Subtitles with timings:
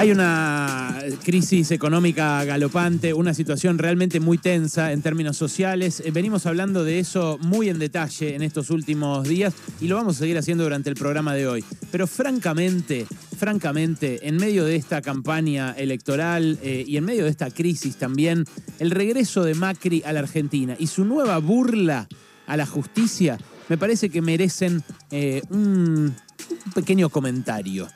[0.00, 6.00] Hay una crisis económica galopante, una situación realmente muy tensa en términos sociales.
[6.02, 10.16] Eh, venimos hablando de eso muy en detalle en estos últimos días y lo vamos
[10.16, 11.62] a seguir haciendo durante el programa de hoy.
[11.92, 13.06] Pero francamente,
[13.36, 18.46] francamente, en medio de esta campaña electoral eh, y en medio de esta crisis también,
[18.78, 22.08] el regreso de Macri a la Argentina y su nueva burla
[22.46, 23.36] a la justicia
[23.68, 26.16] me parece que merecen eh, un
[26.74, 27.86] pequeño comentario.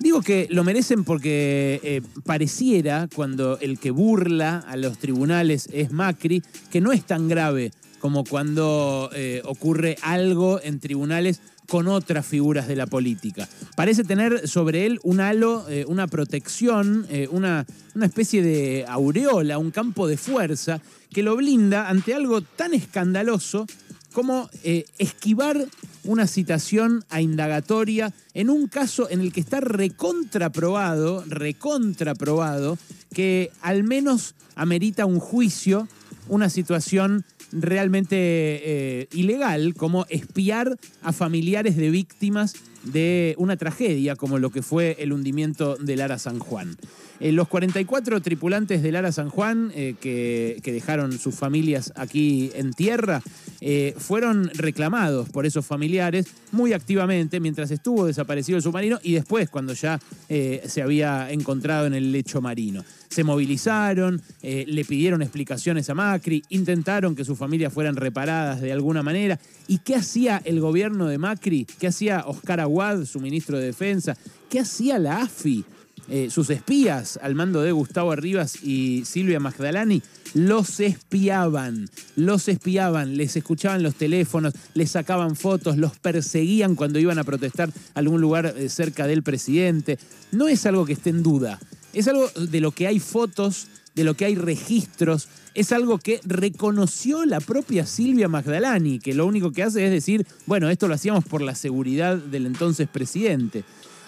[0.00, 5.90] Digo que lo merecen porque eh, pareciera, cuando el que burla a los tribunales es
[5.90, 12.24] Macri, que no es tan grave como cuando eh, ocurre algo en tribunales con otras
[12.24, 13.48] figuras de la política.
[13.74, 19.72] Parece tener sobre él un halo, eh, una protección, una, una especie de aureola, un
[19.72, 20.80] campo de fuerza
[21.10, 23.66] que lo blinda ante algo tan escandaloso
[24.12, 24.50] como
[24.98, 25.66] esquivar
[26.04, 32.78] una citación a indagatoria en un caso en el que está recontraprobado, recontraprobado,
[33.12, 35.88] que al menos amerita un juicio,
[36.28, 44.38] una situación realmente eh, ilegal, como espiar a familiares de víctimas de una tragedia como
[44.38, 46.76] lo que fue el hundimiento del Lara San Juan.
[47.20, 52.72] Eh, los 44 tripulantes del Lara San Juan eh, que, dejaron sus familias aquí en
[52.72, 53.22] tierra
[53.60, 59.48] eh, fueron reclamados por esos familiares muy activamente mientras estuvo desaparecido el submarino y después
[59.48, 62.84] cuando ya se había encontrado en el lecho marino.
[63.08, 69.02] Se movilizaron, le pidieron explicaciones a Macri, intentaron que sus familias fueran reparadas de alguna
[69.02, 69.38] manera.
[69.66, 71.66] ¿Y qué hacía el gobierno de Macri?
[71.78, 72.60] ¿Qué hacía Oscar
[73.06, 74.16] Su ministro de Defensa?
[74.48, 75.64] ¿Qué hacía la AFI?
[76.10, 80.00] Eh, sus espías al mando de Gustavo Arribas y Silvia Magdalani
[80.32, 87.18] los espiaban, los espiaban, les escuchaban los teléfonos, les sacaban fotos, los perseguían cuando iban
[87.18, 89.98] a protestar a algún lugar eh, cerca del presidente.
[90.32, 91.58] No es algo que esté en duda,
[91.92, 93.66] es algo de lo que hay fotos,
[93.98, 99.26] de lo que hay registros, es algo que reconoció la propia Silvia Magdalani, que lo
[99.26, 103.64] único que hace es decir, bueno, esto lo hacíamos por la seguridad del entonces presidente.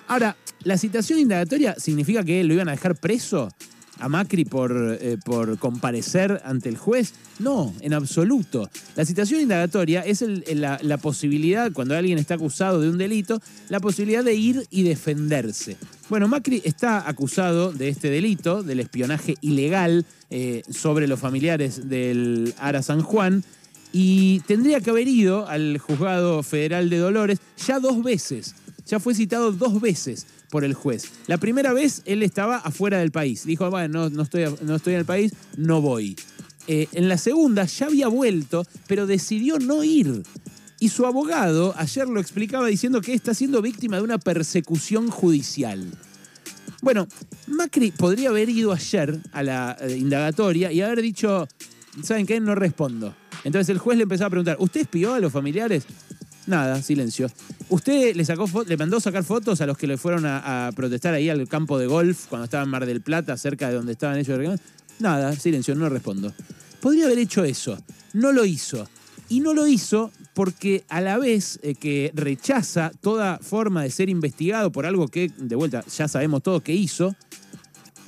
[0.06, 3.48] Ahora, ¿la citación indagatoria significa que lo iban a dejar preso
[3.98, 7.14] a Macri por, eh, por comparecer ante el juez?
[7.40, 8.70] No, en absoluto.
[8.94, 10.24] La citación indagatoria es
[10.54, 14.84] la, la, posibilidad, cuando alguien está acusado de un delito, la posibilidad de ir y
[14.84, 15.76] defenderse.
[16.10, 22.52] Bueno, Macri está acusado de este delito, del espionaje ilegal eh, sobre los familiares del
[22.58, 23.44] Ara San Juan,
[23.92, 28.56] y tendría que haber ido al juzgado federal de Dolores ya dos veces
[28.86, 31.04] ya fue citado dos veces por el juez.
[31.28, 33.44] La primera vez él estaba afuera del país.
[33.44, 36.16] Dijo, bueno, no, estoy, no estoy en el país, no voy.
[36.66, 40.24] Eh, en la segunda ya había vuelto, pero decidió no ir.
[40.80, 45.86] Y su abogado ayer lo explicaba diciendo que está siendo víctima de una persecución judicial.
[46.80, 47.06] Bueno,
[47.46, 51.46] Macri podría haber ido ayer a la eh, indagatoria y haber dicho,
[52.02, 52.40] ¿saben qué?
[52.40, 53.14] No respondo.
[53.44, 55.84] Entonces el juez le empezó a preguntar, ¿usted espió a los familiares?
[56.46, 57.30] Nada, silencio.
[57.68, 61.28] ¿Usted le, sacó le mandó sacar fotos a los que le fueron a, protestar ahí
[61.28, 64.60] al campo de golf cuando estaba en Mar del Plata, cerca de donde estaban ellos?
[64.98, 66.32] Nada, silencio, no respondo.
[66.80, 67.78] Podría haber hecho eso.
[68.14, 68.88] No lo hizo.
[69.28, 74.08] Y no lo hizo porque a la vez eh, que rechaza toda forma de ser
[74.08, 77.14] investigado por algo que, de vuelta, ya sabemos todo que hizo,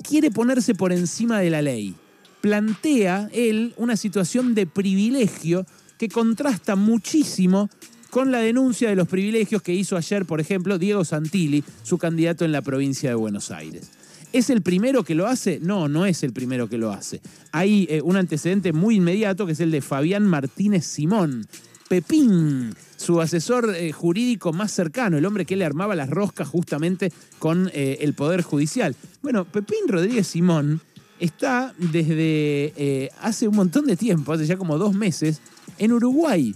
[0.01, 1.93] quiere ponerse por encima de la ley.
[2.41, 5.67] Plantea él una situación de privilegio
[5.99, 7.69] que contrasta muchísimo
[8.09, 12.45] con la denuncia de los privilegios que hizo ayer, por ejemplo, Diego Santilli, su candidato
[12.45, 13.91] en la provincia de Buenos Aires.
[14.31, 15.59] ¿Es el primero que lo hace?
[15.61, 17.21] No, no es el primero que lo hace.
[17.51, 21.45] Hay eh, un antecedente muy inmediato que es el de Fabián Martínez Simón.
[21.93, 27.11] Pepín, su asesor eh, jurídico más cercano, el hombre que le armaba las roscas justamente
[27.37, 28.95] con eh, el Poder Judicial.
[29.21, 30.81] Bueno, Pepín Rodríguez Simón
[31.19, 35.39] está desde hace un montón de tiempo, hace ya como dos meses,
[35.77, 36.55] en Uruguay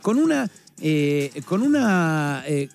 [0.00, 0.48] con una,
[0.82, 2.68] eh, con una eh,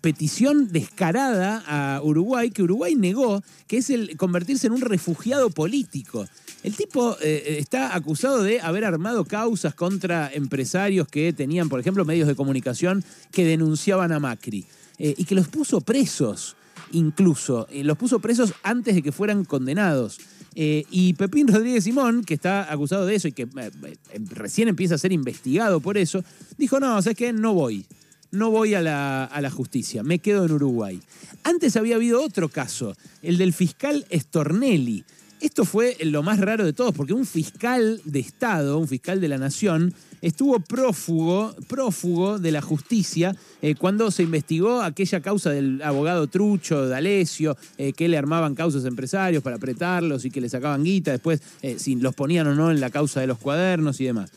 [0.00, 6.26] petición descarada a Uruguay que Uruguay negó, que es el convertirse en un refugiado político.
[6.64, 12.04] El tipo eh, está acusado de haber armado causas contra empresarios que tenían, por ejemplo,
[12.04, 14.66] medios de comunicación que denunciaban a Macri
[14.98, 16.56] y que los puso presos,
[16.92, 17.66] incluso.
[17.72, 20.18] los puso presos antes de que fueran condenados.
[20.58, 24.68] Eh, y Pepín Rodríguez Simón, que está acusado de eso y que eh, eh, recién
[24.68, 26.24] empieza a ser investigado por eso,
[26.56, 27.32] dijo, no, ¿sabes qué?
[27.34, 27.84] No voy.
[28.30, 31.00] No voy a la, a la justicia, me quedo en Uruguay.
[31.44, 35.04] Antes había habido otro caso, el del fiscal Stornelli.
[35.40, 39.28] Esto fue lo más raro de todos, porque un fiscal de Estado, un fiscal de
[39.28, 45.82] la Nación, estuvo prófugo, prófugo de la justicia eh, cuando se investigó aquella causa del
[45.82, 50.48] abogado Trucho, D'Alessio, eh, que le armaban causas a empresarios para apretarlos y que le
[50.48, 54.00] sacaban guita, después eh, si los ponían o no en la causa de los cuadernos
[54.00, 54.30] y demás.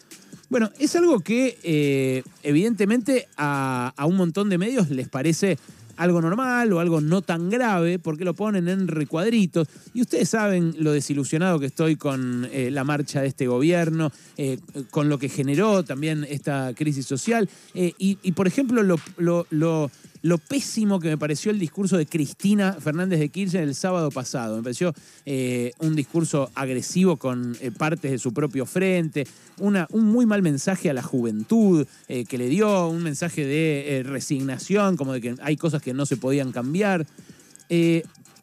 [0.49, 5.59] Bueno, es algo que evidentemente a, a un montón de medios les parece
[5.99, 9.67] algo normal o algo no tan grave, porque lo ponen en recuadritos.
[9.93, 14.59] Y ustedes saben lo desilusionado que estoy con eh, la marcha de este gobierno, eh,
[14.91, 17.49] con lo que generó también esta crisis social.
[17.73, 19.91] Eh, y, por ejemplo, lo,
[20.37, 24.57] pésimo que me pareció el discurso de Cristina Fernández de Kirchner el sábado pasado.
[24.57, 24.93] Me pareció
[25.25, 29.27] eh, un discurso agresivo con eh, partes de su propio frente,
[29.57, 34.03] una, un muy mal mensaje a la juventud eh, que le dio, un mensaje de
[34.05, 37.05] resignación, como de que hay cosas que no se podían cambiar.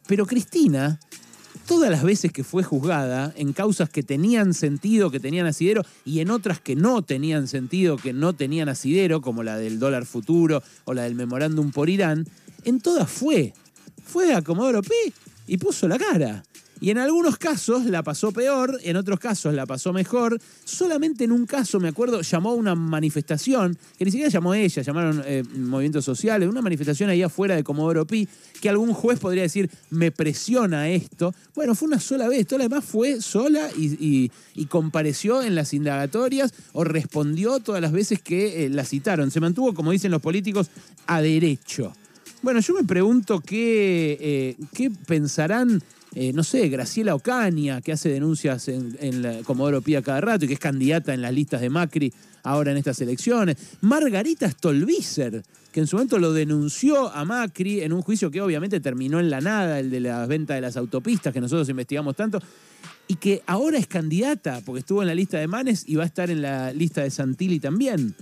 [0.07, 0.99] pero Cristina
[1.67, 6.21] todas las veces que fue juzgada en causas que tenían sentido, que tenían asidero, y
[6.21, 10.63] en otras que no tenían sentido, que no tenían asidero, como la del dólar futuro
[10.85, 12.25] o la del memorándum por Irán,
[12.63, 13.53] en todas fue.
[14.03, 15.13] Fue a Comodoro Pi
[15.45, 16.43] y puso la cara.
[16.79, 20.39] Y en algunos casos la pasó peor, en otros casos la pasó mejor.
[20.63, 24.83] Solamente en un caso, me acuerdo, llamó a una manifestación, que ni siquiera llamó ella,
[24.83, 28.27] llamaron eh, movimientos sociales, una manifestación ahí afuera de Comodoro Pi,
[28.61, 31.33] que algún juez podría decir, me presiona esto.
[31.55, 34.29] Bueno, fue una sola vez, todo lo demás fue sola y,
[34.69, 39.31] compareció en las indagatorias o respondió todas las veces que eh, la citaron.
[39.31, 40.69] Se mantuvo, como dicen los políticos,
[41.07, 41.93] a derecho.
[42.41, 45.81] Bueno, yo me pregunto qué, eh, qué pensarán
[46.15, 50.47] eh, no sé, Graciela Ocaña, que hace denuncias en, en Comodoro Pía cada rato y
[50.47, 52.13] que es candidata en las listas de Macri
[52.43, 53.57] ahora en estas elecciones.
[53.81, 58.79] Margarita Stolbizer, que en su momento lo denunció a Macri en un juicio que obviamente
[58.79, 62.41] terminó en la nada, el de la venta de las autopistas, que nosotros investigamos tanto,
[63.07, 66.07] y que ahora es candidata, porque estuvo en la lista de Manes y va a
[66.07, 68.15] estar en la lista de Santilli también.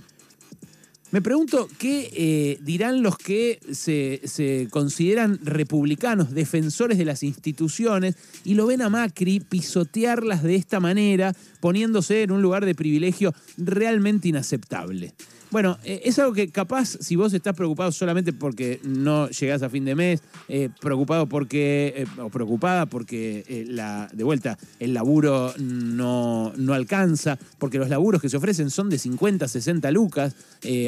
[1.12, 8.54] Me pregunto qué eh, dirán los que se, consideran republicanos, defensores de las instituciones, y
[8.54, 14.28] lo ven a Macri pisotearlas de esta manera, poniéndose en un lugar de privilegio realmente
[14.28, 15.14] inaceptable.
[15.50, 19.70] Bueno, eh, es algo que capaz, si vos estás preocupado solamente porque no llegás a
[19.70, 25.54] fin de mes, eh, preocupado porque, eh, o preocupada porque la, de vuelta, el laburo
[25.58, 30.34] no, no alcanza, porque los laburos que se ofrecen son de 50, 60 lucas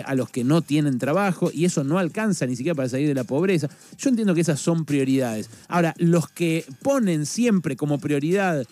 [0.05, 3.15] a los que no tienen trabajo y eso no alcanza ni siquiera para salir de
[3.15, 3.69] la pobreza.
[3.97, 5.49] Yo entiendo que esas son prioridades.
[5.69, 8.67] Ahora, los que ponen siempre como prioridad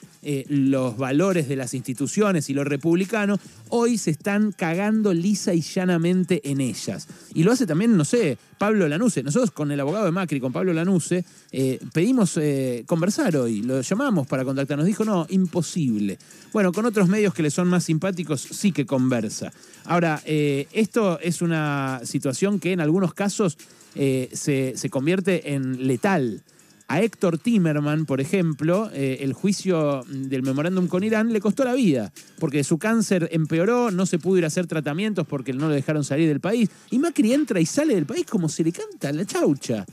[0.48, 3.38] los valores de las instituciones y lo republicano,
[3.68, 7.06] hoy se están cagando lisa y llanamente en ellas.
[7.34, 9.22] Y lo hace también, no sé, Pablo Lanuse.
[9.22, 13.80] Nosotros con el abogado de Macri, con Pablo Lanuse, eh, pedimos eh, conversar hoy, lo
[13.80, 14.86] llamamos para contactarnos.
[14.86, 16.18] Dijo, no, imposible.
[16.52, 19.52] Bueno, con otros medios que le son más simpáticos, sí que conversa.
[19.84, 23.56] Ahora, eh, esto es una situación que en algunos casos
[23.94, 26.42] se, se convierte en letal.
[26.88, 31.74] A Héctor Timerman, por ejemplo, eh, el juicio del memorándum con Irán le costó la
[31.74, 35.74] vida, porque su cáncer empeoró, no se pudo ir a hacer tratamientos porque no lo
[35.74, 36.70] dejaron salir del país.
[36.90, 39.84] Y Macri entra y sale del país como se le canta la chaucha.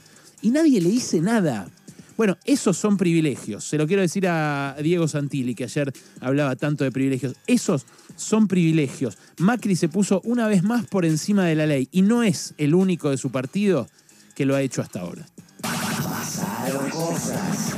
[0.44, 1.68] Y nadie le dice nada.
[2.16, 3.63] Bueno, esos son privilegios.
[3.63, 7.34] Se lo quiero decir a Diego Santilli, que ayer hablaba tanto de privilegios.
[7.48, 9.18] Esos son privilegios.
[9.40, 12.75] Macri se puso una vez más por encima de la ley y no es el
[12.75, 13.88] único de su partido
[14.36, 15.25] que lo ha hecho hasta ahora.
[16.73, 17.63] Pasaron cosas.